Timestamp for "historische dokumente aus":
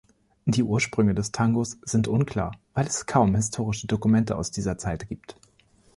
3.35-4.49